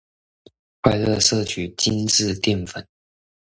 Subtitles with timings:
[0.81, 2.87] 快樂攝取精緻澱粉